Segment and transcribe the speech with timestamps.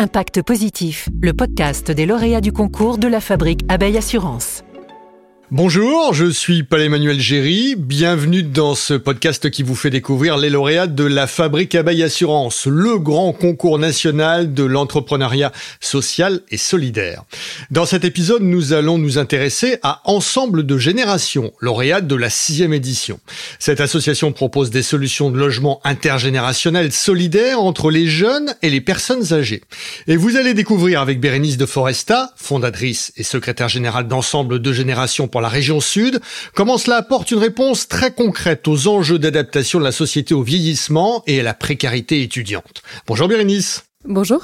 [0.00, 4.64] Impact Positif, le podcast des lauréats du concours de la fabrique Abeille Assurance.
[5.52, 7.74] Bonjour, je suis Paul-Emmanuel Géry.
[7.76, 12.66] Bienvenue dans ce podcast qui vous fait découvrir les lauréats de la Fabrique Abeille Assurance,
[12.66, 15.50] le grand concours national de l'entrepreneuriat
[15.80, 17.24] social et solidaire.
[17.72, 22.72] Dans cet épisode, nous allons nous intéresser à Ensemble de Générations, lauréat de la sixième
[22.72, 23.18] édition.
[23.58, 29.32] Cette association propose des solutions de logement intergénérationnel solidaire entre les jeunes et les personnes
[29.32, 29.62] âgées.
[30.06, 35.26] Et vous allez découvrir avec Bérénice de Foresta, fondatrice et secrétaire générale d'Ensemble de Générations
[35.26, 36.20] pour la région sud,
[36.54, 41.22] comment cela apporte une réponse très concrète aux enjeux d'adaptation de la société au vieillissement
[41.26, 42.82] et à la précarité étudiante?
[43.06, 43.84] Bonjour Bérénice.
[44.04, 44.42] Bonjour.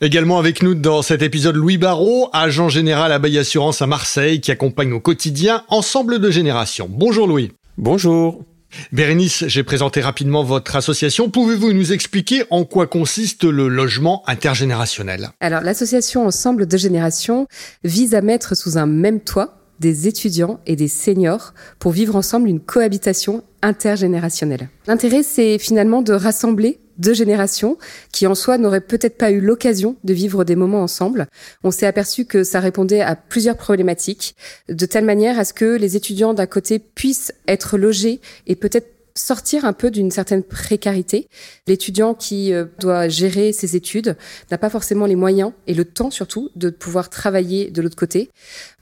[0.00, 4.40] Également avec nous dans cet épisode Louis Barrault, agent général à Baye Assurance à Marseille,
[4.40, 6.88] qui accompagne au quotidien Ensemble de Générations.
[6.90, 7.52] Bonjour Louis.
[7.76, 8.44] Bonjour.
[8.92, 11.30] Bérénice, j'ai présenté rapidement votre association.
[11.30, 15.30] Pouvez-vous nous expliquer en quoi consiste le logement intergénérationnel?
[15.40, 17.46] Alors, l'association Ensemble de Générations
[17.82, 22.48] vise à mettre sous un même toit des étudiants et des seniors pour vivre ensemble
[22.48, 24.68] une cohabitation intergénérationnelle.
[24.86, 27.78] L'intérêt, c'est finalement de rassembler deux générations
[28.12, 31.28] qui en soi n'auraient peut-être pas eu l'occasion de vivre des moments ensemble.
[31.62, 34.34] On s'est aperçu que ça répondait à plusieurs problématiques,
[34.68, 38.97] de telle manière à ce que les étudiants d'un côté puissent être logés et peut-être
[39.18, 41.28] sortir un peu d'une certaine précarité.
[41.66, 44.16] L'étudiant qui euh, doit gérer ses études
[44.50, 48.30] n'a pas forcément les moyens et le temps surtout de pouvoir travailler de l'autre côté.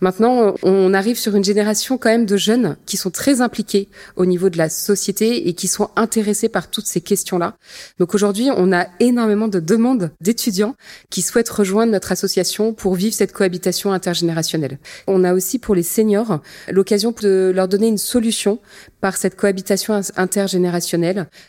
[0.00, 4.26] Maintenant, on arrive sur une génération quand même de jeunes qui sont très impliqués au
[4.26, 7.56] niveau de la société et qui sont intéressés par toutes ces questions-là.
[7.98, 10.74] Donc aujourd'hui, on a énormément de demandes d'étudiants
[11.10, 14.78] qui souhaitent rejoindre notre association pour vivre cette cohabitation intergénérationnelle.
[15.06, 18.58] On a aussi pour les seniors l'occasion de leur donner une solution
[19.00, 20.25] par cette cohabitation intergénérationnelle,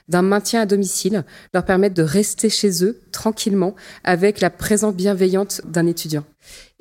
[0.07, 5.61] d'un maintien à domicile, leur permettre de rester chez eux tranquillement avec la présence bienveillante
[5.65, 6.23] d'un étudiant.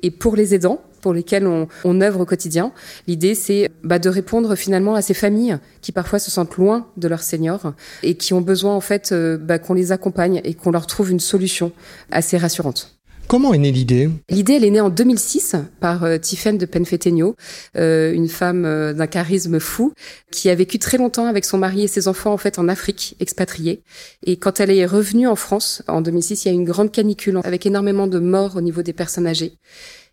[0.01, 2.71] Et pour les aidants, pour lesquels on, on œuvre au quotidien,
[3.07, 7.07] l'idée c'est bah, de répondre finalement à ces familles qui parfois se sentent loin de
[7.07, 7.73] leurs seniors
[8.03, 11.11] et qui ont besoin en fait euh, bah, qu'on les accompagne et qu'on leur trouve
[11.11, 11.71] une solution
[12.11, 12.96] assez rassurante.
[13.27, 17.35] Comment est née l'idée L'idée, elle est née en 2006 par euh, de Penfetegno,
[17.75, 19.91] euh, une femme euh, d'un charisme fou,
[20.31, 23.17] qui a vécu très longtemps avec son mari et ses enfants en fait en Afrique,
[23.19, 23.83] expatriée.
[24.25, 27.41] Et quand elle est revenue en France en 2006, il y a une grande canicule
[27.43, 29.57] avec énormément de morts au niveau des personnes âgées.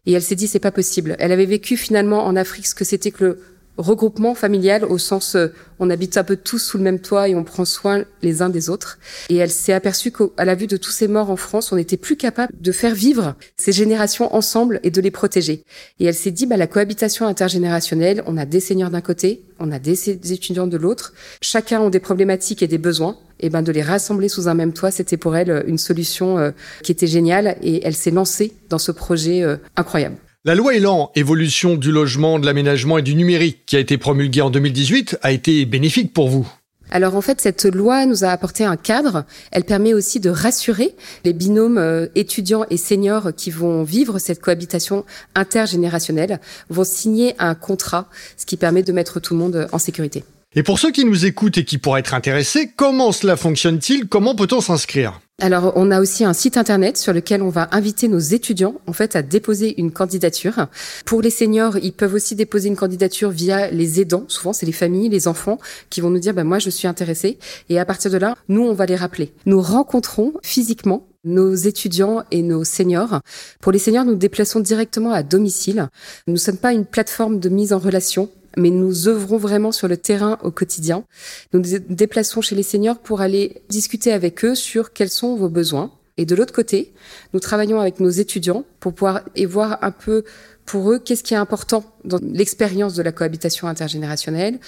[0.06, 1.14] Et elle s'est dit c'est pas possible.
[1.20, 3.38] Elle avait vécu finalement en Afrique ce que c'était que le
[3.76, 5.48] regroupement familial au sens euh,
[5.78, 8.48] on habite un peu tous sous le même toit et on prend soin les uns
[8.48, 8.98] des autres.
[9.28, 11.96] Et elle s'est aperçue qu'à la vue de tous ces morts en France, on n'était
[11.96, 15.64] plus capable de faire vivre ces générations ensemble et de les protéger.
[15.98, 19.72] Et elle s'est dit, bah, la cohabitation intergénérationnelle, on a des seigneurs d'un côté, on
[19.72, 23.18] a des étudiants de l'autre, chacun ont des problématiques et des besoins.
[23.40, 26.52] Et ben de les rassembler sous un même toit, c'était pour elle une solution euh,
[26.84, 30.16] qui était géniale et elle s'est lancée dans ce projet euh, incroyable.
[30.46, 34.42] La loi Elan, évolution du logement, de l'aménagement et du numérique, qui a été promulguée
[34.42, 36.46] en 2018, a été bénéfique pour vous.
[36.90, 39.24] Alors en fait, cette loi nous a apporté un cadre.
[39.52, 40.94] Elle permet aussi de rassurer
[41.24, 46.38] les binômes euh, étudiants et seniors qui vont vivre cette cohabitation intergénérationnelle,
[46.68, 50.24] vont signer un contrat, ce qui permet de mettre tout le monde en sécurité.
[50.54, 54.08] Et pour ceux qui nous écoutent et qui pourraient être intéressés, comment cela fonctionne-t-il?
[54.08, 55.22] Comment peut-on s'inscrire?
[55.40, 58.92] Alors, on a aussi un site internet sur lequel on va inviter nos étudiants, en
[58.92, 60.68] fait, à déposer une candidature.
[61.06, 64.24] Pour les seniors, ils peuvent aussi déposer une candidature via les aidants.
[64.28, 65.58] Souvent, c'est les familles, les enfants
[65.90, 67.38] qui vont nous dire, ben, moi, je suis intéressé.
[67.68, 69.32] Et à partir de là, nous, on va les rappeler.
[69.44, 73.20] Nous rencontrons physiquement nos étudiants et nos seniors.
[73.60, 75.88] Pour les seniors, nous déplaçons directement à domicile.
[76.28, 79.88] Nous ne sommes pas une plateforme de mise en relation mais nous œuvrons vraiment sur
[79.88, 81.04] le terrain au quotidien.
[81.52, 85.48] Nous nous déplaçons chez les seniors pour aller discuter avec eux sur quels sont vos
[85.48, 85.92] besoins.
[86.16, 86.92] Et de l'autre côté,
[87.32, 90.24] nous travaillons avec nos étudiants pour pouvoir et voir un peu
[90.64, 94.58] pour eux qu'est-ce qui est important dans l'expérience de la cohabitation intergénérationnelle.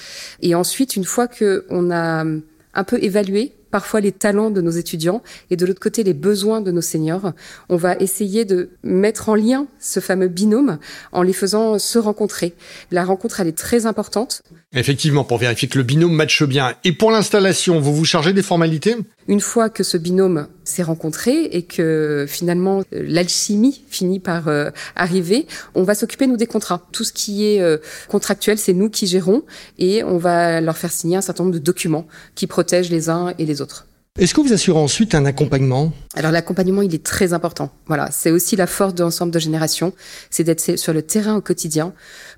[0.42, 4.70] Et ensuite, une fois que on a un peu évalué parfois les talents de nos
[4.70, 7.32] étudiants et de l'autre côté les besoins de nos seniors.
[7.68, 10.78] On va essayer de mettre en lien ce fameux binôme
[11.12, 12.54] en les faisant se rencontrer.
[12.90, 14.42] La rencontre, elle est très importante.
[14.74, 16.74] Effectivement, pour vérifier que le binôme matche bien.
[16.84, 18.96] Et pour l'installation, vous vous chargez des formalités?
[19.28, 25.46] Une fois que ce binôme s'est rencontré et que finalement l'alchimie finit par euh, arriver,
[25.74, 26.86] on va s'occuper nous des contrats.
[26.92, 27.78] Tout ce qui est euh,
[28.08, 29.42] contractuel, c'est nous qui gérons
[29.78, 33.34] et on va leur faire signer un certain nombre de documents qui protègent les uns
[33.38, 33.86] et les autres.
[34.18, 35.92] Est-ce que vous assurez ensuite un accompagnement?
[36.14, 37.70] Alors l'accompagnement, il est très important.
[37.86, 39.92] Voilà, c'est aussi la force de l'ensemble de génération,
[40.30, 41.92] c'est d'être sur le terrain au quotidien,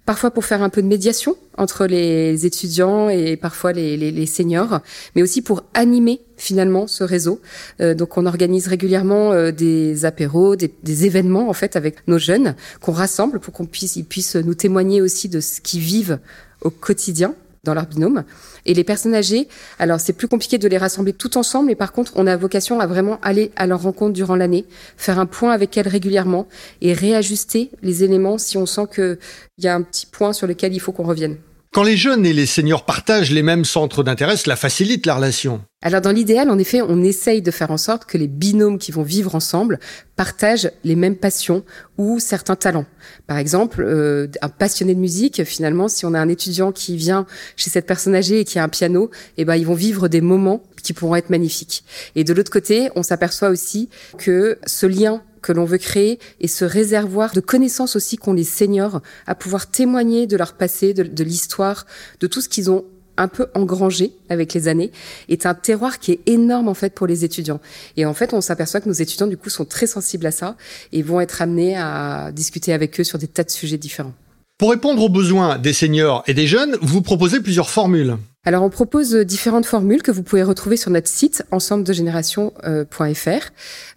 [0.05, 4.81] parfois pour faire un peu de médiation entre les étudiants et parfois les, seniors,
[5.15, 7.41] mais aussi pour animer finalement ce réseau.
[7.81, 12.19] Euh, donc on organise régulièrement euh, des apéros, des, des, événements en fait avec nos
[12.19, 16.19] jeunes qu'on rassemble pour qu'on puisse ils puissent nous témoigner aussi de ce qu'ils vivent
[16.61, 17.37] au quotidien
[17.69, 18.25] dans leur binôme.
[18.65, 19.47] Et les personnes âgées,
[19.79, 22.81] alors c'est plus compliqué de les rassembler tout ensemble, mais par contre, on a vocation
[22.81, 24.65] à vraiment aller à leur rencontre durant l'année,
[24.97, 26.49] faire un point avec elles régulièrement
[26.81, 29.19] et réajuster les éléments si on sent qu'il
[29.59, 31.37] y a un petit point sur lequel il faut qu'on revienne.
[31.71, 35.61] Quand les jeunes et les seniors partagent les mêmes centres d'intérêt, cela facilite la relation.
[35.83, 38.91] Alors dans l'idéal, en effet, on essaye de faire en sorte que les binômes qui
[38.91, 39.79] vont vivre ensemble
[40.17, 41.65] partagent les mêmes passions
[41.99, 42.87] ou certains talents.
[43.27, 47.27] Par exemple, euh, un passionné de musique, finalement, si on a un étudiant qui vient
[47.55, 50.23] chez cette personne âgée et qui a un piano, eh ben ils vont vivre des
[50.23, 51.85] moments qui pourront être magnifiques.
[52.17, 56.49] Et de l'autre côté, on s'aperçoit aussi que ce lien que l'on veut créer et
[56.49, 61.03] ce réservoir de connaissances aussi qu'ont les seniors à pouvoir témoigner de leur passé, de,
[61.03, 61.87] de l'histoire,
[62.21, 62.85] de tout ce qu'ils ont
[63.19, 64.93] un peu engrangé avec les années,
[65.29, 67.61] est un terroir qui est énorme en fait pour les étudiants.
[67.97, 70.57] Et en fait, on s'aperçoit que nos étudiants du coup sont très sensibles à ça
[70.93, 74.15] et vont être amenés à discuter avec eux sur des tas de sujets différents.
[74.59, 78.17] Pour répondre aux besoins des seniors et des jeunes, vous proposez plusieurs formules.
[78.49, 83.51] Alors on propose différentes formules que vous pouvez retrouver sur notre site ensembledegénération.fr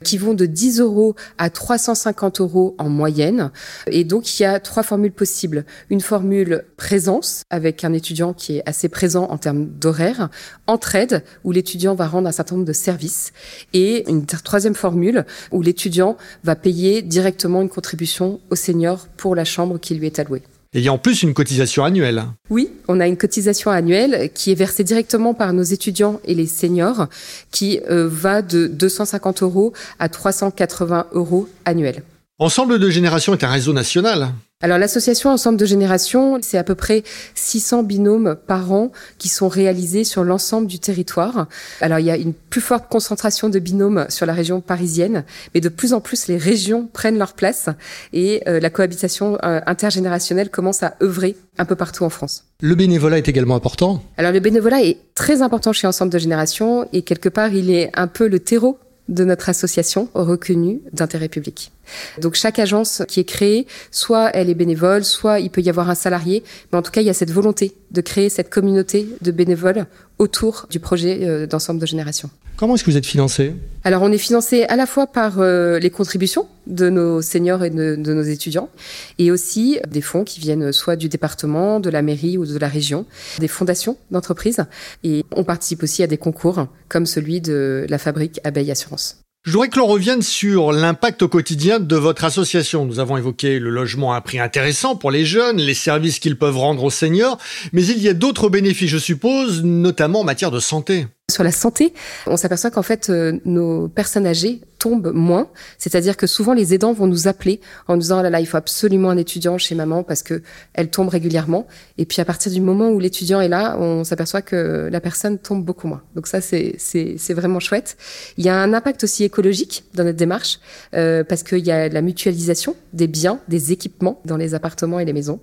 [0.03, 3.51] qui vont de 10 euros à 350 euros en moyenne.
[3.87, 5.63] Et donc il y a trois formules possibles.
[5.89, 10.29] Une formule présence avec un étudiant qui est assez présent en termes d'horaire,
[10.67, 13.31] entraide où l'étudiant va rendre un certain nombre de services
[13.71, 19.45] et une troisième formule où l'étudiant va payer directement une contribution au senior pour la
[19.45, 20.43] chambre qui lui est allouée.
[20.73, 22.23] Et il y a en plus une cotisation annuelle.
[22.49, 26.47] Oui, on a une cotisation annuelle qui est versée directement par nos étudiants et les
[26.47, 27.07] seniors,
[27.51, 32.03] qui euh, va de 250 euros à 380 euros annuels.
[32.39, 34.29] Ensemble de Génération est un réseau national.
[34.63, 37.03] Alors l'association Ensemble de Génération, c'est à peu près
[37.33, 41.47] 600 binômes par an qui sont réalisés sur l'ensemble du territoire.
[41.81, 45.25] Alors il y a une plus forte concentration de binômes sur la région parisienne,
[45.55, 47.69] mais de plus en plus les régions prennent leur place
[48.13, 52.45] et euh, la cohabitation euh, intergénérationnelle commence à œuvrer un peu partout en France.
[52.61, 54.03] Le bénévolat est également important?
[54.17, 57.89] Alors le bénévolat est très important chez Ensemble de Génération et quelque part il est
[57.95, 58.77] un peu le terreau
[59.11, 61.71] de notre association reconnue d'intérêt public.
[62.19, 65.89] Donc chaque agence qui est créée, soit elle est bénévole, soit il peut y avoir
[65.89, 69.07] un salarié, mais en tout cas il y a cette volonté de créer cette communauté
[69.21, 69.85] de bénévoles
[70.17, 72.29] autour du projet euh, d'ensemble de génération.
[72.57, 75.79] Comment est-ce que vous êtes financé Alors on est financé à la fois par euh,
[75.79, 78.69] les contributions de nos seniors et de, de, nos étudiants,
[79.17, 82.67] et aussi des fonds qui viennent soit du département, de la mairie ou de la
[82.67, 83.05] région,
[83.39, 84.63] des fondations d'entreprises,
[85.03, 89.21] et on participe aussi à des concours comme celui de la fabrique Abeille Assurance.
[89.43, 92.85] Je voudrais que l'on revienne sur l'impact au quotidien de votre association.
[92.85, 96.37] Nous avons évoqué le logement à un prix intéressant pour les jeunes, les services qu'ils
[96.37, 97.39] peuvent rendre aux seniors,
[97.73, 101.07] mais il y a d'autres bénéfices, je suppose, notamment en matière de santé.
[101.31, 101.93] Sur la santé,
[102.27, 105.47] on s'aperçoit qu'en fait, euh, nos personnes âgées tombent moins.
[105.77, 108.47] C'est-à-dire que souvent, les aidants vont nous appeler en nous disant, oh là là, il
[108.47, 110.41] faut absolument un étudiant chez maman parce que
[110.73, 111.67] elle tombe régulièrement.
[111.97, 115.37] Et puis, à partir du moment où l'étudiant est là, on s'aperçoit que la personne
[115.37, 116.01] tombe beaucoup moins.
[116.15, 117.95] Donc ça, c'est, c'est, vraiment chouette.
[118.37, 120.59] Il y a un impact aussi écologique dans notre démarche
[120.95, 125.05] euh, parce qu'il y a la mutualisation des biens, des équipements dans les appartements et
[125.05, 125.39] les maisons.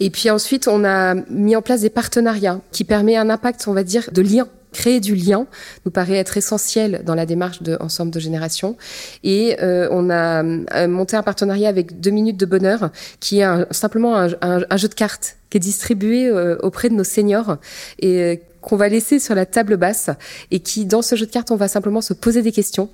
[0.00, 3.72] Et puis ensuite, on a mis en place des partenariats qui permettent un impact, on
[3.72, 5.46] va dire, de lien créer du lien
[5.86, 8.76] nous paraît être essentiel dans la démarche de Ensemble de Génération.
[9.22, 13.44] Et euh, on a euh, monté un partenariat avec Deux Minutes de Bonheur, qui est
[13.44, 17.04] un, simplement un, un, un, jeu de cartes qui est distribué euh, auprès de nos
[17.04, 17.58] seniors
[18.00, 20.10] et euh, qu'on va laisser sur la table basse
[20.50, 22.88] et qui, dans ce jeu de cartes, on va simplement se poser des questions.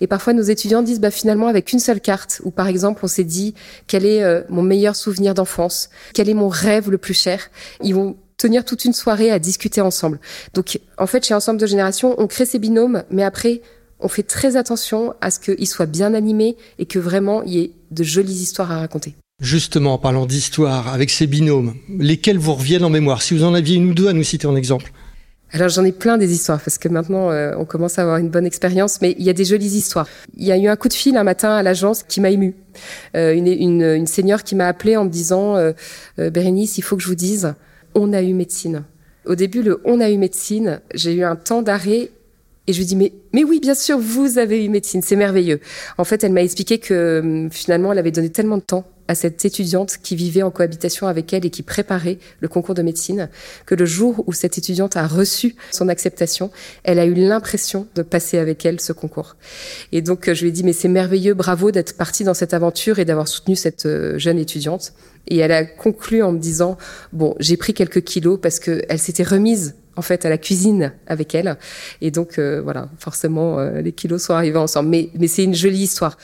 [0.00, 3.08] Et parfois, nos étudiants disent, bah, finalement, avec une seule carte, ou par exemple, on
[3.08, 3.54] s'est dit,
[3.86, 5.90] quel est euh, mon meilleur souvenir d'enfance?
[6.12, 7.50] Quel est mon rêve le plus cher?
[7.82, 10.18] Ils vont tenir toute une soirée à discuter ensemble.
[10.54, 13.62] Donc, en fait, chez Ensemble de Génération, on crée ces binômes, mais après,
[14.00, 17.60] on fait très attention à ce qu'ils soient bien animés et que vraiment il y
[17.60, 19.14] ait de jolies histoires à raconter.
[19.40, 23.22] Justement, en parlant d'histoire, avec ces binômes, lesquels vous reviennent en mémoire?
[23.22, 24.92] Si vous en aviez une ou deux à nous citer en exemple.
[25.54, 28.30] Alors j'en ai plein des histoires parce que maintenant euh, on commence à avoir une
[28.30, 30.08] bonne expérience, mais il y a des jolies histoires.
[30.36, 32.56] Il y a eu un coup de fil un matin à l'agence qui m'a ému.
[33.16, 35.72] Euh, une, une, une seigneur qui m'a appelé en me disant euh,
[36.18, 37.52] euh, Bérénice, il faut que je vous dise,
[37.94, 38.84] on a eu médecine.
[39.24, 42.10] Au début, le on a eu médecine, j'ai eu un temps d'arrêt
[42.66, 45.60] et je lui dis mais mais oui bien sûr vous avez eu médecine c'est merveilleux.
[45.98, 49.14] En fait elle m'a expliqué que hum, finalement elle avait donné tellement de temps à
[49.14, 53.28] cette étudiante qui vivait en cohabitation avec elle et qui préparait le concours de médecine
[53.66, 56.50] que le jour où cette étudiante a reçu son acceptation,
[56.82, 59.36] elle a eu l'impression de passer avec elle ce concours.
[59.92, 62.98] Et donc je lui ai dit mais c'est merveilleux, bravo d'être partie dans cette aventure
[62.98, 64.94] et d'avoir soutenu cette euh, jeune étudiante.
[65.28, 66.78] Et elle a conclu en me disant
[67.12, 70.94] bon j'ai pris quelques kilos parce que elle s'était remise en fait à la cuisine
[71.06, 71.58] avec elle
[72.00, 75.54] et donc euh, voilà forcément euh, les kilos sont arrivés ensemble mais mais c'est une
[75.54, 76.16] jolie histoire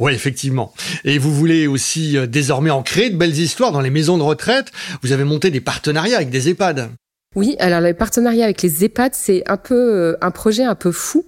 [0.00, 0.72] oui, effectivement.
[1.04, 4.22] Et vous voulez aussi euh, désormais en créer de belles histoires dans les maisons de
[4.22, 4.72] retraite.
[5.02, 6.90] Vous avez monté des partenariats avec des EHPAD.
[7.36, 11.24] Oui, alors les partenariats avec les EHPAD, c'est un peu un projet un peu fou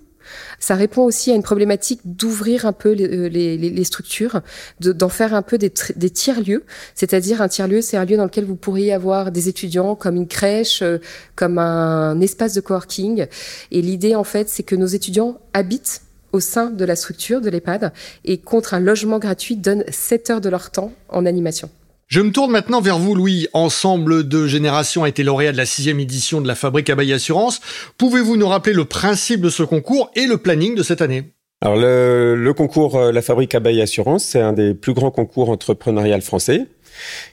[0.59, 4.41] ça répond aussi à une problématique d'ouvrir un peu les, les, les structures,
[4.81, 6.64] d'en faire un peu des, des tiers-lieux.
[6.95, 10.29] C'est-à-dire un tiers-lieu, c'est un lieu dans lequel vous pourriez avoir des étudiants comme une
[10.29, 10.99] crèche, euh,
[11.35, 13.26] comme un espace de coworking.
[13.71, 16.02] Et l'idée, en fait, c'est que nos étudiants habitent
[16.33, 17.93] au sein de la structure de l'EHPAD
[18.25, 21.71] et contre un logement gratuit donnent 7 heures de leur temps en animation.
[22.09, 23.49] Je me tourne maintenant vers vous, Louis.
[23.55, 27.61] Ensemble de générations a été lauréat de la sixième édition de la Fabrique Abeille Assurance.
[27.97, 31.33] Pouvez-vous nous rappeler le principe de ce concours et le planning de cette année?
[31.62, 36.21] Alors le, concours euh, La Fabrique Abeille Assurance, c'est un des plus grands concours entrepreneurial
[36.21, 36.67] français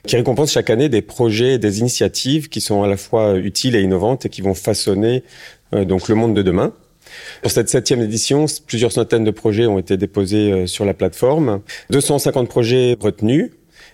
[0.06, 3.76] qui récompense chaque année des projets et des initiatives qui sont à la fois utiles
[3.76, 5.24] et innovantes et qui vont façonner
[5.74, 6.72] euh, donc le monde de demain.
[7.42, 11.60] Pour cette septième édition, plusieurs centaines de projets ont été déposés euh, sur la plateforme,
[11.90, 13.50] 250 projets retenus,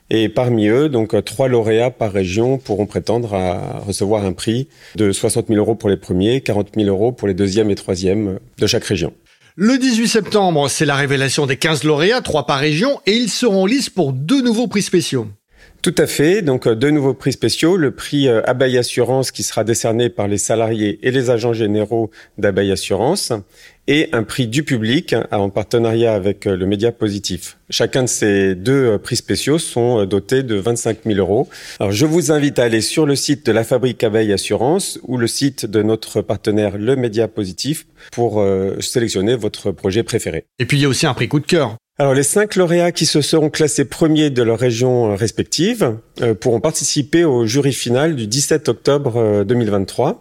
[0.09, 4.69] et parmi eux, donc euh, trois lauréats par région pourront prétendre à recevoir un prix
[4.95, 8.39] de 60 000 euros pour les premiers, 40 000 euros pour les deuxièmes et troisièmes
[8.59, 9.13] de chaque région.
[9.57, 13.63] Le 18 septembre, c'est la révélation des 15 lauréats, trois par région, et ils seront
[13.63, 15.29] en lice pour deux nouveaux prix spéciaux.
[15.83, 16.43] Tout à fait.
[16.43, 17.77] Donc, euh, deux nouveaux prix spéciaux.
[17.77, 22.11] Le prix euh, Abeille Assurance qui sera décerné par les salariés et les agents généraux
[22.39, 23.33] d'Abeille Assurance
[23.89, 27.59] et un prix du public en partenariat avec euh, le Média Positif.
[27.71, 31.49] Chacun de ces deux prix spéciaux sont dotés de 25 000 euros.
[31.79, 35.19] Alors, je vous invite à aller sur le site de la Fabrique Abeille Assurance ou
[35.19, 38.45] le site de notre partenaire Le Média Positif pour
[38.81, 40.45] sélectionner votre projet préféré.
[40.59, 41.77] Et puis, il y a aussi un prix coup de cœur.
[41.99, 46.35] Alors les cinq lauréats qui se seront classés premiers de leur région euh, respective euh,
[46.35, 50.13] pourront participer au jury final du 17 octobre 2023 euh,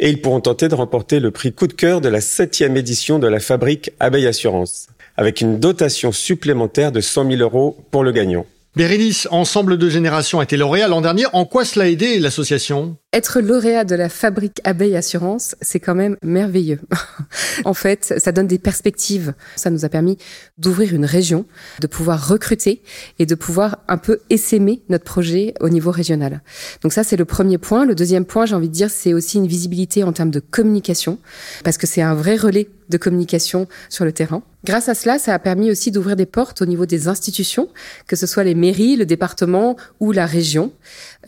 [0.00, 3.18] et ils pourront tenter de remporter le prix coup de cœur de la septième édition
[3.18, 4.86] de la fabrique Abeille Assurance
[5.18, 8.46] avec une dotation supplémentaire de 100 000 euros pour le gagnant.
[8.74, 11.24] Bérénice, Ensemble de Générations a été lauréat l'an dernier.
[11.34, 12.96] En quoi cela a aidé l'association?
[13.14, 16.78] Être lauréat de la fabrique Abeille Assurance, c'est quand même merveilleux.
[17.64, 19.32] en fait, ça donne des perspectives.
[19.56, 20.18] Ça nous a permis
[20.58, 21.46] d'ouvrir une région,
[21.80, 22.82] de pouvoir recruter
[23.18, 26.42] et de pouvoir un peu essaimer notre projet au niveau régional.
[26.82, 27.86] Donc ça, c'est le premier point.
[27.86, 31.18] Le deuxième point, j'ai envie de dire, c'est aussi une visibilité en termes de communication,
[31.64, 34.42] parce que c'est un vrai relais de communication sur le terrain.
[34.64, 37.68] Grâce à cela, ça a permis aussi d'ouvrir des portes au niveau des institutions,
[38.06, 40.72] que ce soit les mairies, le département ou la région.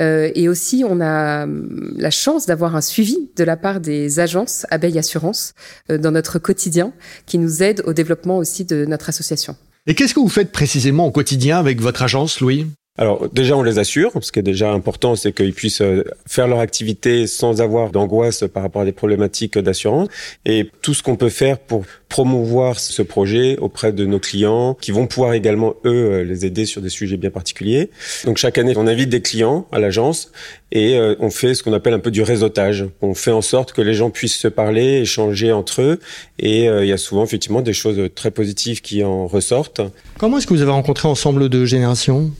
[0.01, 4.67] Euh, et aussi, on a la chance d'avoir un suivi de la part des agences
[4.71, 5.55] Abeille Assurance
[5.91, 6.93] euh, dans notre quotidien,
[7.27, 9.57] qui nous aident au développement aussi de notre association.
[9.87, 12.67] Et qu'est-ce que vous faites précisément au quotidien avec votre agence, Louis?
[13.01, 14.13] Alors déjà, on les assure.
[14.21, 18.45] Ce qui est déjà important, c'est qu'ils puissent euh, faire leur activité sans avoir d'angoisse
[18.53, 20.09] par rapport à des problématiques d'assurance.
[20.45, 24.91] Et tout ce qu'on peut faire pour promouvoir ce projet auprès de nos clients, qui
[24.91, 27.89] vont pouvoir également, eux, euh, les aider sur des sujets bien particuliers.
[28.27, 30.31] Donc chaque année, on invite des clients à l'agence
[30.71, 32.85] et euh, on fait ce qu'on appelle un peu du réseautage.
[33.01, 36.01] On fait en sorte que les gens puissent se parler, échanger entre eux.
[36.39, 39.81] Et il y a souvent, effectivement, des choses très positives qui en ressortent.
[40.19, 42.31] Comment est-ce que vous avez rencontré Ensemble de Générations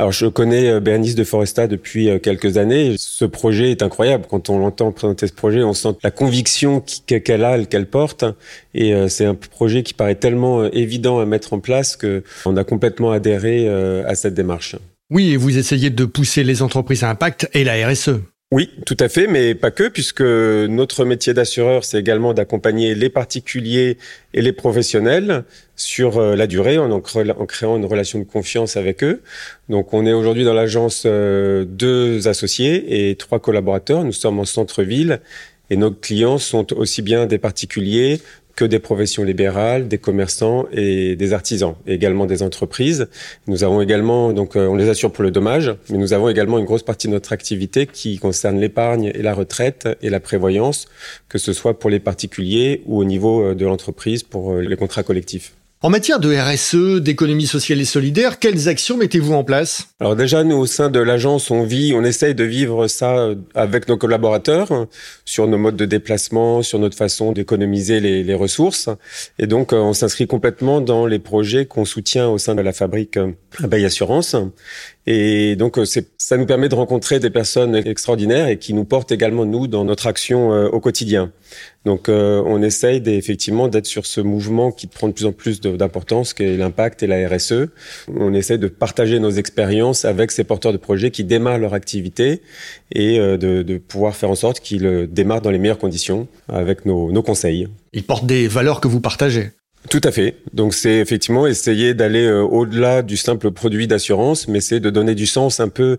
[0.00, 2.94] alors je connais euh, Bernice de Foresta depuis euh, quelques années.
[2.96, 4.24] Ce projet est incroyable.
[4.30, 8.24] Quand on l'entend présenter ce projet, on sent la conviction qu'elle a, qu'elle porte.
[8.72, 12.56] Et euh, c'est un projet qui paraît tellement évident à mettre en place que on
[12.56, 14.76] a complètement adhéré à cette démarche.
[15.10, 18.20] Oui, et vous essayez de pousser les entreprises à impact et la RSE.
[18.52, 23.08] Oui, tout à fait, mais pas que, puisque notre métier d'assureur, c'est également d'accompagner les
[23.08, 23.96] particuliers
[24.34, 25.44] et les professionnels
[25.76, 29.22] sur euh, la durée, en, créant une relation de confiance avec eux.
[29.68, 34.02] Donc, on est aujourd'hui dans l'agence euh, deux associés et trois collaborateurs.
[34.02, 35.20] Nous sommes en centre-ville
[35.70, 38.20] et nos clients sont aussi bien des particuliers
[38.56, 43.08] que des professions libérales, des commerçants et des artisans, et également des entreprises.
[43.46, 46.58] Nous avons également, donc euh, on les assure pour le dommage, mais nous avons également
[46.58, 50.86] une grosse partie de notre activité qui concerne l'épargne et la retraite et la prévoyance,
[51.28, 54.76] que ce soit pour les particuliers ou au niveau euh, de l'entreprise pour euh, les
[54.76, 55.52] contrats collectifs.
[55.82, 59.88] En matière de RSE, d'économie sociale et solidaire, quelles actions mettez-vous en place?
[59.98, 63.36] Alors déjà, nous, au sein de l'agence, on vit, on essaye de vivre ça euh,
[63.54, 64.68] avec nos collaborateurs
[65.24, 68.90] sur nos modes de déplacement, sur notre façon d'économiser les, ressources.
[69.38, 72.74] Et donc, euh, on s'inscrit complètement dans les projets qu'on soutient au sein de la
[72.74, 73.32] fabrique euh,
[73.64, 74.36] Abeille Assurance.
[75.12, 75.84] Et donc, euh,
[76.18, 79.84] ça nous permet de rencontrer des personnes extraordinaires et qui nous portent également, nous, dans
[79.84, 81.32] notre action euh, au quotidien.
[81.84, 85.60] Donc, euh, on essaye effectivement d'être sur ce mouvement qui prend de plus en plus
[85.60, 87.70] d'importance, qui est l'impact et la RSE.
[88.06, 92.40] On essaye de partager nos expériences avec ces porteurs de projets qui démarrent leur activité
[92.92, 97.10] et de, de pouvoir faire en sorte qu'ils démarrent dans les meilleures conditions avec nos,
[97.10, 97.66] nos conseils.
[97.92, 99.50] Ils portent des valeurs que vous partagez.
[99.88, 100.36] Tout à fait.
[100.52, 105.14] Donc c'est effectivement essayer d'aller euh, au-delà du simple produit d'assurance, mais c'est de donner
[105.14, 105.98] du sens un peu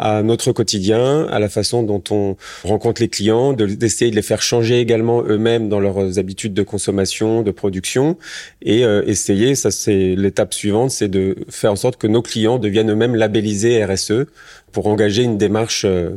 [0.00, 4.40] à notre quotidien, à la façon dont on rencontre les clients, d'essayer de, les faire
[4.40, 8.16] changer également eux-mêmes dans leurs habitudes de consommation, de production,
[8.62, 12.58] et euh, essayer, ça c'est l'étape suivante, c'est de faire en sorte que nos clients
[12.58, 14.24] deviennent eux-mêmes labellisés RSE
[14.72, 16.10] pour engager une démarche euh,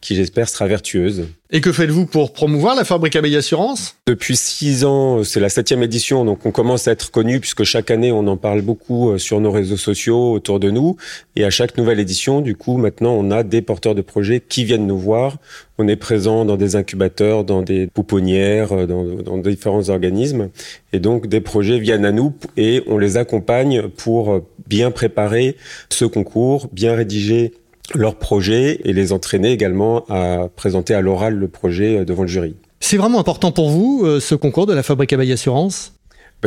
[0.00, 1.28] qui, j'espère, sera vertueuse.
[1.50, 3.96] Et que faites-vous pour promouvoir la Fabrique Abeille Assurance?
[4.06, 7.90] Depuis six ans, c'est la septième édition, donc on commence à être connu puisque chaque
[7.90, 10.96] année on en parle beaucoup euh, sur nos réseaux sociaux autour de nous.
[11.36, 14.64] Et à chaque nouvelle édition, du coup, maintenant on a des porteurs de projets qui
[14.64, 15.36] viennent nous voir.
[15.78, 20.48] On est présent dans des incubateurs, dans des pouponnières, euh, dans, différents organismes.
[20.92, 25.56] Et donc des projets viennent à nous et on les accompagne pour bien préparer
[25.90, 27.52] ce concours, bien rédiger
[27.94, 32.28] leur projet et les entraîner également à présenter à l'oral le projet euh, devant le
[32.28, 32.54] jury.
[32.80, 35.94] C'est vraiment important pour vous, euh, ce concours de la Fabrique Abeille Assurance